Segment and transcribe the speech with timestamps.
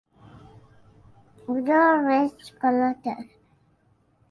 [1.47, 3.21] উদর বেশ গোলাকার।